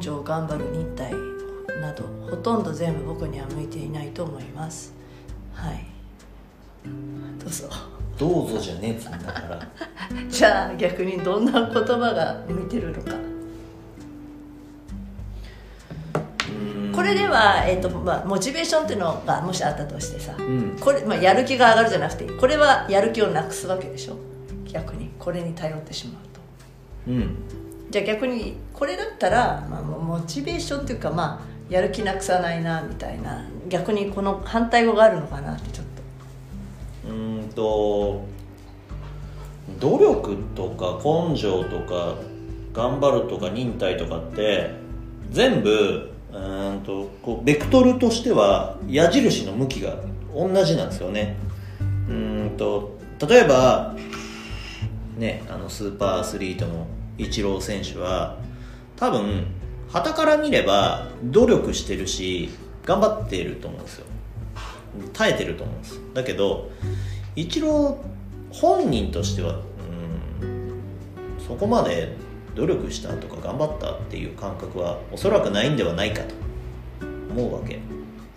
[0.00, 1.12] 根性頑張る忍耐
[1.82, 4.94] などほとんど全部僕には向いていないと思います。
[5.52, 5.84] はい。
[7.38, 7.68] どうぞ。
[8.18, 9.68] どうぞじゃねえっつうんだから。
[10.28, 13.12] じゃあ逆にどんな言葉が向いてるのか。
[16.94, 20.76] これでは、えーとまあ、モチベーションっていうのがもしあったとしてさ、ん。
[20.80, 24.16] これまあ、やる気が上がるじゃなくてこれはやる気をなくすわけでしょ。
[24.64, 26.40] 逆にこれに頼ってしまうと。
[27.08, 33.44] うんじゃあ逆にこれだったら、まあ、モチベーションっていうかまあやる気なくさないなみたいな。
[33.70, 35.86] 逆にこの反対語があるのかなってちょっ
[37.04, 37.08] と。
[37.08, 38.24] うんと
[39.78, 42.16] 努力とか根性とか
[42.72, 44.70] 頑張るとか忍耐とかって
[45.30, 49.96] 全部うんとこうベクトルとしては矢印の向きが
[50.34, 51.36] 同じなんですよね。
[52.08, 53.94] うんと例えば
[55.16, 56.86] ねあのスーパーアスリートの
[57.20, 58.38] イチロー選手は
[58.96, 59.46] 多分
[59.88, 62.50] 旗から見れば努力してるし
[62.84, 64.06] 頑張っていると思うんですよ。
[65.12, 66.70] 耐えてると思うんですだけど
[67.36, 69.60] イチロー本人としては
[70.42, 70.72] うん
[71.38, 72.16] そこまで
[72.56, 76.34] 努力したとか頑張ったっていう感覚はおそらくないんではないかと
[77.30, 77.78] 思うわけ。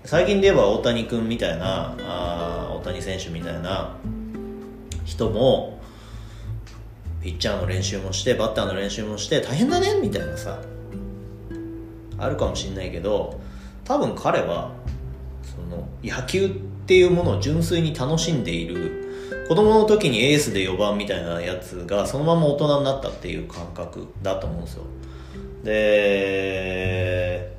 [0.06, 3.96] 最近で言えば大谷君みたいなあ大谷選手みたいな
[5.06, 5.82] 人も
[7.24, 10.60] ピッチャーの練習もしてバッターの練習もして大変だねみたいなさ
[12.18, 13.40] あるかもしれないけど
[13.86, 14.72] 多分彼は
[15.44, 16.50] その野球っ
[16.86, 24.84] ていうものを純粋に楽しんでいる子供の時にエースで4番みたいなやつがそのまま大人になったっていう感覚だと思うんですよ。
[25.64, 27.54] で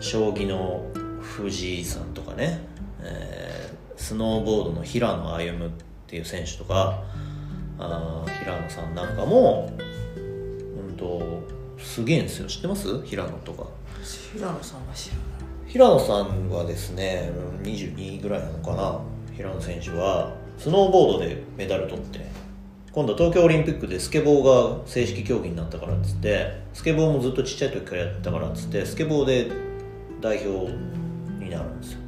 [0.00, 0.86] 将棋の
[1.20, 2.60] 藤井さんとかね、
[3.02, 3.58] えー
[3.98, 5.70] スノーボードの平野歩夢っ
[6.06, 7.02] ていう選手とか
[7.78, 11.42] あー平野さんなんかもうんと
[11.78, 12.46] すげえんですよ。
[12.48, 13.02] 知ってます？
[13.04, 13.66] 平野とか。
[14.32, 15.24] 平野さんは知らない。
[15.66, 17.30] 平野さんはですね
[17.62, 19.00] うん22ぐらいなのかな。
[19.34, 22.26] 平野選手はスノーボードでメダル取って
[22.90, 29.52] 今度は東京オリンピックでスケボーが正式競技になったからっつってスケボーもずっとちっちゃい時からやってたからっつってスケボーで
[30.20, 30.72] 代表
[31.38, 32.00] になるんですよ。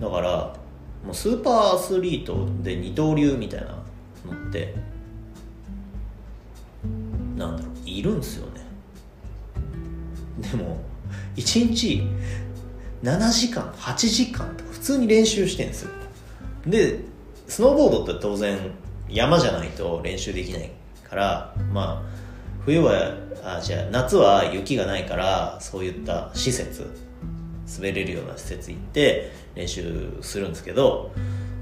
[0.00, 0.56] だから
[1.04, 3.83] もうスーパーアスリートで二刀流みたいな
[4.24, 4.74] のって
[7.36, 8.64] なんだろういるんですよね。
[10.38, 10.78] でも
[11.36, 12.02] 1日
[13.02, 15.90] 7時間8時間とか普通に練習してんですよ。
[16.66, 17.00] で
[17.46, 18.58] スノーボードって当然
[19.08, 20.70] 山じゃないと練習できない
[21.08, 22.02] からまあ
[22.64, 23.14] 冬は
[23.44, 26.90] あじゃあ夏は雪がないからそういった施設
[27.76, 31.12] 滑れるような施設行って練習するんですけど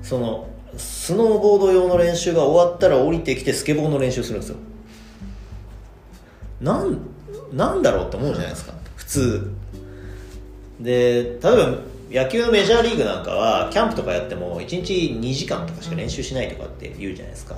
[0.02, 4.56] そのスノーボード用の練習が終わったら降りてきてスケボーの練習するんですよ。
[6.60, 6.98] なん
[7.52, 8.72] なんだろうって思うじゃないですか。
[8.96, 9.50] 普通。
[10.80, 11.78] で例えば
[12.10, 17.56] 野球のメジャーリーグなんかはキャンプとかやっても1日2時間とかしか練習しないとかって言うじゃないですか。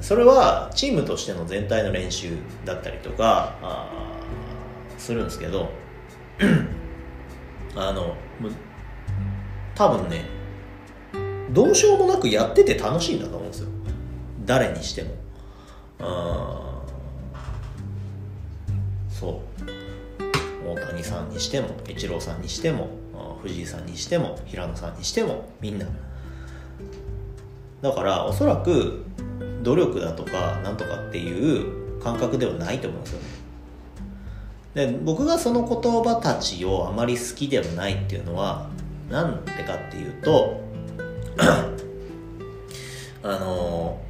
[0.00, 2.30] それはチームとしての全体の練習
[2.64, 3.88] だったりとかあ
[4.96, 5.70] するんですけど
[7.74, 8.14] あの
[9.74, 10.37] 多分ね
[11.50, 13.68] どうしようもなくやってて楽しいんだと思うんですよ。
[14.44, 15.10] 誰にしても。
[16.00, 20.68] あーそう。
[20.68, 22.90] 大谷さんにしてもイチローさんにしても
[23.42, 25.86] 藤井さんにしても平野さんにしてもみんな。
[27.80, 29.04] だからおそらく
[29.62, 33.26] 努力だとかなんとかっていう感覚ではないと思うんですよね。
[34.74, 38.68] で僕がその言葉たちをあまり好きではないっていうのは
[39.10, 40.60] なんでかっていうと
[43.22, 44.00] あの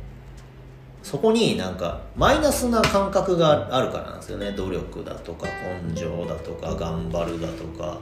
[1.03, 4.53] そこになんかマイナスな感覚があるからなんですよね。
[4.53, 5.47] 努力だとか
[5.83, 7.99] 根性だとか頑張るだとか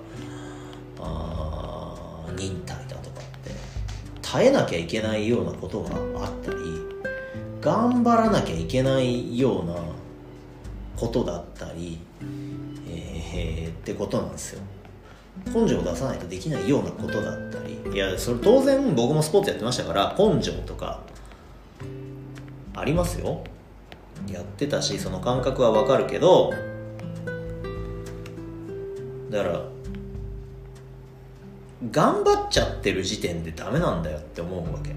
[1.00, 3.50] あ忍耐だとかって。
[4.22, 5.90] 耐えなきゃいけないようなことが
[6.24, 6.56] あったり
[7.60, 9.74] 頑張らなきゃいけないような
[10.96, 12.00] ことだったり、
[12.88, 14.62] えーってことなんですよ。
[15.46, 21.00] 根性を出さないとできないようなことだったりいやそれ当然僕もスポーツやってましたから根性とか
[22.74, 23.42] ありますよ。
[24.30, 26.52] やってたしその感覚はわかるけど
[29.30, 29.62] だから
[31.90, 34.94] 頑張っちゃってる時点でダメなんだよって思うわけ。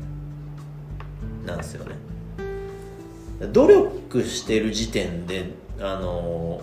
[1.45, 1.95] なんですよね。
[3.51, 6.61] 努力してる時点であの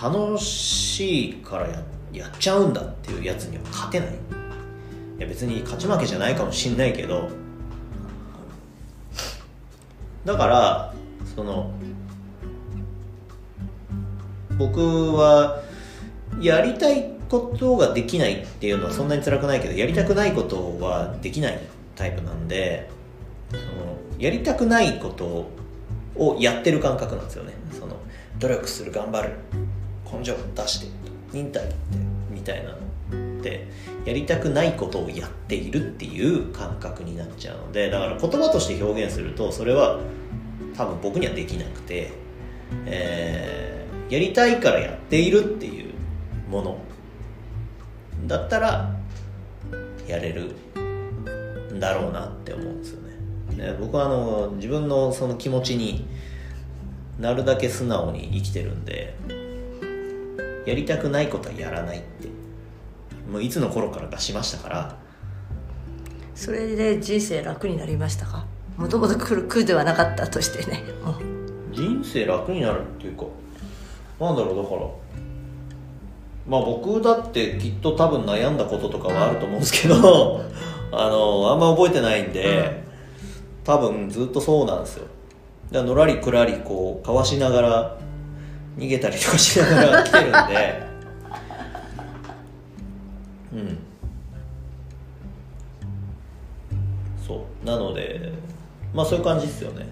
[0.00, 4.08] 楽しいからやってやっちゃうんだっていうやつには勝てない。
[4.08, 4.12] い
[5.20, 7.28] や別に勝ち負けじゃないかもしんないけど。
[10.24, 10.94] だから
[11.34, 11.72] その
[14.58, 15.62] 僕は
[16.40, 21.58] やりたいことができないっていうのはそんなに辛くないけどやりたくないことはできない
[21.96, 22.90] タイプなんで
[23.50, 23.62] その
[24.18, 25.50] やりたくないこと
[26.16, 27.54] をやってる感覚なんですよね。
[27.78, 27.96] その
[28.38, 29.30] 努力する頑張る
[30.04, 30.99] 根性出して。
[31.32, 31.74] 忍耐って
[32.30, 32.76] みたいなの
[33.40, 33.66] って
[34.04, 39.98] やりたくないことをやっているっていう感覚になっちゃうのでだから言葉として表現するとそれは
[40.76, 42.12] 多分僕にはできなくて、
[42.86, 45.92] えー、やりたいからやっているっていう
[46.48, 46.78] もの
[48.26, 48.96] だったら
[50.06, 50.54] やれる
[51.72, 53.10] んだろうなって思うんですよね。
[53.56, 56.06] で僕はあの自分のその気持ちに
[57.18, 59.14] なるだけ素直に生きてるんで
[60.66, 62.28] やりたくないことはやらないって。
[63.30, 64.96] もういつの頃からかしましたから。
[66.34, 68.46] それで人生楽になりましたか？
[68.76, 70.82] もともと苦苦ではなかったとしてね。
[71.72, 73.24] 人生楽になるっていうか
[74.18, 74.80] なんだろうだから
[76.48, 80.40] まあ僕だってきっと多分悩んだこととかはあると思うんですけど
[80.92, 82.82] あのあんま覚えてないんで、
[83.62, 85.06] 多分ずっとそうなんですよ。
[85.72, 87.98] のらりくらりこうかわしながら
[88.76, 90.82] 逃げたりとかしながら来てるんで。
[93.52, 93.78] うん。
[97.26, 97.66] そう。
[97.66, 98.32] なので
[98.94, 99.86] まあそういう感じですよね。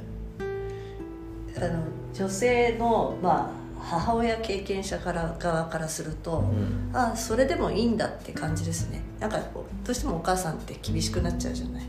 [1.56, 1.82] あの
[2.14, 6.90] 女性のまあ母親経験者から側からすると、ん。
[6.92, 9.02] あそれでもいいんだって感じですね。
[9.20, 9.38] なんか
[9.84, 11.84] どうしてもお母さんって厳しくなっちゃうじゃない。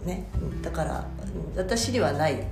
[0.00, 0.06] うん。
[0.06, 0.26] ね。
[0.62, 1.04] だから
[1.56, 2.46] 私にはない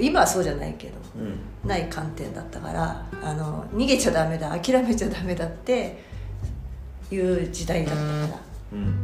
[0.00, 1.68] 今はそうじゃないけどうん。
[1.68, 5.98] ない観点だったからあの逃げちゃダメだ諦めちゃダメだって
[7.10, 8.40] いう時代だったから。
[8.72, 8.94] うん。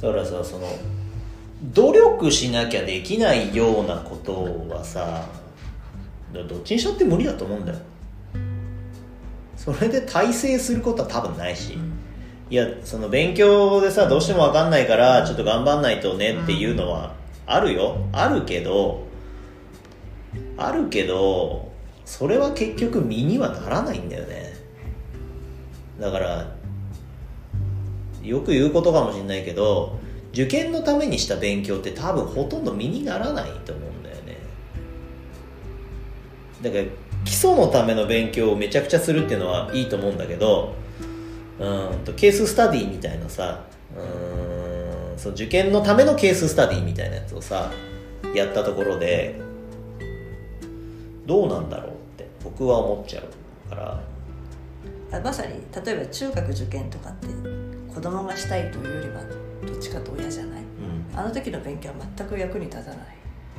[0.00, 0.66] だからさその
[1.72, 5.26] 努力しなきゃできないようなことはさ
[6.32, 7.78] どどっちにしろって無理だと思うんだよ。
[9.56, 11.78] それで大成することは多分ないし、
[12.50, 17.14] いやその勉強でさどうしても分かんないからちょっと頑張んないとねっていうのは
[17.46, 17.96] あるよ。
[18.12, 19.06] あるけど
[20.66, 21.72] あるけど
[22.04, 24.52] それは結局身にはならないんだよね。
[26.00, 26.54] だから
[28.22, 29.98] よく言うことかもしれないけど
[30.32, 34.38] 受験のためにした勉強って多分ほとんど身にならないと思うんだよね。
[36.62, 36.84] だから
[37.24, 40.74] 基礎のための勉強をめちゃくちゃするっていうのはいいと思うんだけど
[41.60, 43.64] うんとケーススタディみたいなさ
[43.96, 47.70] うんそう受験のためのケーススタディみたいなやつをさ
[48.34, 49.40] やったところで
[51.26, 54.02] どうなんだろうって僕は思っちゃうから。
[55.12, 55.54] あまさに
[55.84, 57.26] 例えば中学受験とかって
[57.94, 59.22] 子供がしたいというよりは
[59.66, 60.62] どっちかと親じゃない。
[60.62, 60.64] う
[61.14, 61.18] ん。
[61.18, 62.98] あの時の勉強は全く役に立たない。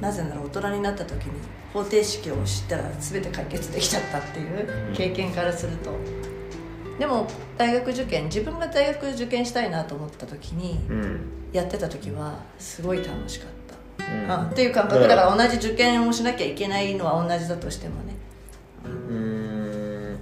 [0.01, 1.33] なぜなら大人になった時に
[1.71, 5.92] 方程式を知ったら全て解決できちゃったっていう経験からすると、
[7.00, 7.27] でも
[7.57, 11.19] 大学受験自分が大学受験したいなと思った時にうん。
[11.54, 13.62] やってた時はすごい楽しかった、
[14.24, 14.32] うん。
[14.32, 18.16] あっていう感覚だから同じ受験をしなきゃいけないのは同じだとしてもね。
[18.86, 20.18] うん。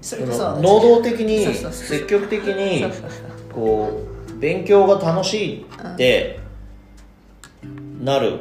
[0.00, 2.84] それこそ能動的に積極的に
[3.52, 6.40] こう勉強が楽しいって
[8.00, 8.40] なる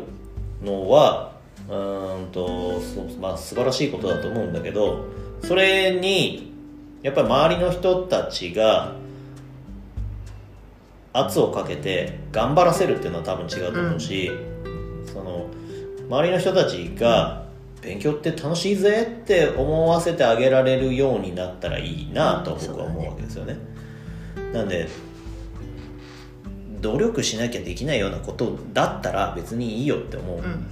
[0.64, 1.34] のは
[1.68, 2.82] うーんと
[3.20, 5.06] まあ素晴らしいことだと思うんだけど
[5.44, 6.54] それに
[7.02, 8.94] やっぱり周りの人たちが
[11.20, 14.32] 圧をかけて頑張らせるっていうのは多分違うと思うし、
[15.06, 15.48] その
[16.10, 17.48] 周りの人たちが
[17.82, 23.58] 勉強って楽しいぜって思わせてあげられるようになったらいいなと僕は思うわけですよね。
[24.54, 24.88] なんで
[26.82, 30.44] 努力しなきゃできないようなことだったら別にいいよって思う、うん。
[30.44, 30.68] うん。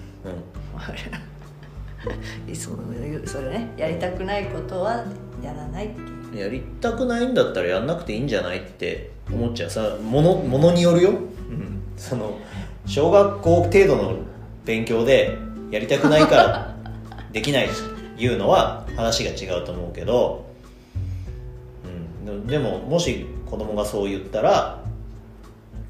[2.56, 2.78] そう
[3.26, 5.04] それねやりたくないことは
[5.42, 9.70] やらないっていうやりたくないんだったらやんなくていいんじゃないって思っちゃう。
[9.70, 12.38] さものものによるよ、うん、その
[12.86, 14.18] 小学校程度の
[14.66, 15.38] 勉強で
[15.72, 16.76] やりたくないから
[17.32, 20.46] できないっていうのは話が違うと思うけど、
[22.28, 24.80] うん、でももし子供がそう言ったら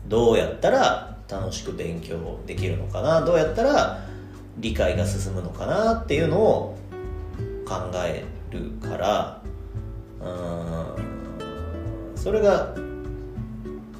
[0.07, 3.21] どうやったら楽しく勉強できるのかな？
[3.21, 3.99] どうやったら
[4.57, 5.95] 理解が進むのかな？
[5.95, 6.77] っていうのを
[7.65, 7.75] 考
[8.05, 9.41] えるから
[12.15, 12.73] それが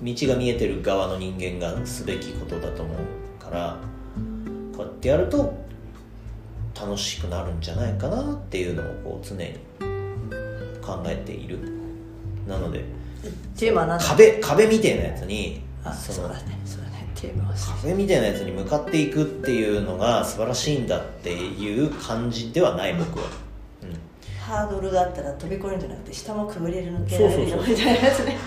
[0.02, 3.78] 道が見えてる側の人間がすべきことだと思うから
[4.76, 5.66] こうやってやると
[6.80, 9.54] 楽しくなるんじゃないかなっていうのをこう常に
[10.82, 11.60] 考えている。
[12.48, 12.84] なので
[13.58, 14.06] テーマは何だ。
[14.06, 16.60] 壁壁みたいなやつにあそのそうだね。
[16.66, 17.10] そうだね。
[17.16, 23.32] テーマは壁みたいなやつに向かっていくっていうのが素晴らしいんだっていう感じではない僕は、うん、
[24.46, 27.76] ハードルがあったら飛び越えるんじゃなくて下もくぐれる抜けられるよそうそうそう。
[27.76, 28.38] みたいなやつね。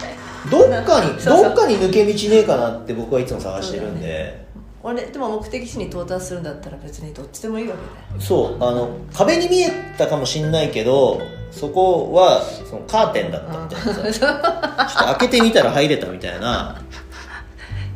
[0.50, 4.46] どっかにどっかに抜け道ねえかなって僕はいつも探してるんで。
[4.80, 16.80] 俺でも目的地に到達するんだったら別にどっちでもいいわけだよそうあの壁に見えたかもしんないけどそこはそのカーテンだったみたいなさちょっと開けてみたら入れたみたいな、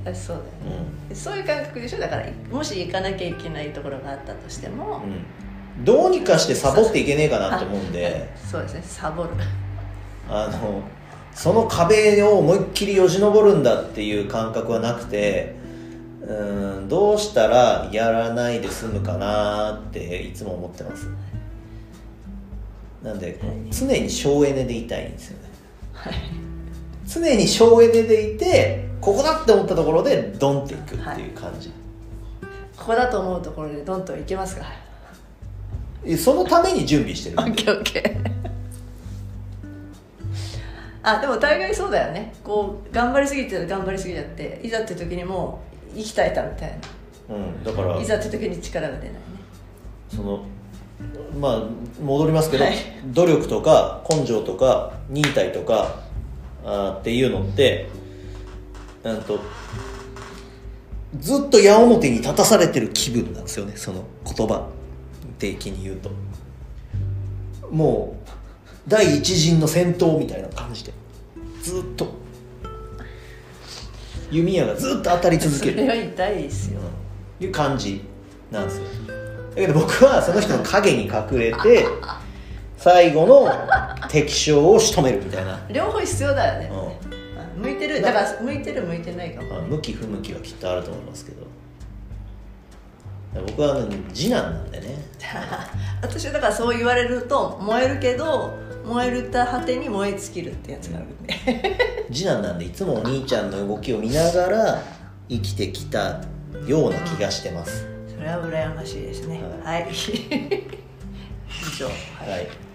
[0.05, 2.01] あそうだよね、うそういう感覚でしょ？
[2.01, 5.25] だからもし行かなきゃいけないところがあったとしても、んうん、
[5.79, 8.33] どうにかしてサボっていけねえかなって思うんで。
[8.37, 8.83] そうですね。
[8.85, 9.31] サボる。
[10.29, 10.83] あの
[11.35, 15.55] その壁を思いっきりよじ登るんだっていう感覚はなくて
[16.21, 16.33] う
[16.83, 21.09] んどうしたらやらないで済むかなっていつも思ってます。
[23.03, 25.49] なんで常に省エネでいたいんですよね。
[25.95, 26.15] はい
[27.07, 31.71] 常に省エネでいてここだって思ったところでドンっていくっていう感じ、
[32.77, 34.65] ここだと思うところでどんどん行けますか？
[34.65, 34.92] え
[36.17, 37.37] そのために準備してる。
[37.39, 38.33] オッケーオッケー。
[41.05, 42.33] あでも大概そうだよね。
[42.45, 45.61] こう頑張りすぎて頑張りすぎちゃっていざって時にも
[45.95, 46.79] う息絶えたみたい
[47.29, 47.95] うん、だから。
[47.95, 49.21] ないざって時に力が出ないね。
[50.09, 50.45] その
[51.39, 51.63] まあ
[52.03, 52.75] 戻りますけど、はい。
[53.07, 56.01] 努力とか根性とか忍耐とか
[56.65, 57.89] あーっていうのって
[59.05, 59.41] うんと
[61.19, 64.69] ずっと矢面に立たされてる気分なんですよねその言葉
[65.51, 66.11] 的に言うと。
[67.71, 68.31] もう
[68.87, 70.93] 第一陣の戦闘みたいな感じで。
[71.63, 72.07] ずっと。
[74.31, 75.73] 弓矢がずっと当たり続ける。
[75.73, 76.81] それは痛いですよ。
[77.41, 78.03] いう感じ
[78.51, 78.85] なんですよ。
[79.51, 81.87] だけど僕はその人の影に隠れて
[82.79, 83.49] 最後の
[84.09, 85.61] 敵将を仕留めるみたいな。
[85.71, 88.01] 両方必要だよね、うあ向いてる。
[88.01, 91.53] だから向いてる向いてないかも、まあ向き不向きはきっとあると思いますけど。
[93.47, 95.02] 僕はあの次男なんでね
[96.01, 102.03] 私はだからそう言われると燃えるけど燃えるた果てに燃え尽きるってやつがあるんで。
[102.13, 104.83] 次男なんでいつもお兄ちゃんの動きを見ながら
[105.29, 106.21] 生きてきた
[106.67, 109.41] ような気がしてます、それは羨ましいですね。
[109.65, 109.89] ははい。
[109.93, 111.87] 以上。
[111.87, 111.93] は
[112.39, 112.72] い